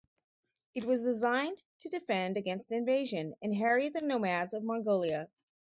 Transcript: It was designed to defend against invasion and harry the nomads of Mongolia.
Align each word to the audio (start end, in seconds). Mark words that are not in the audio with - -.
It 0.73 0.83
was 0.83 1.03
designed 1.03 1.61
to 1.81 1.87
defend 1.89 2.35
against 2.35 2.71
invasion 2.71 3.35
and 3.39 3.53
harry 3.53 3.87
the 3.89 4.01
nomads 4.01 4.51
of 4.55 4.63
Mongolia. 4.63 5.29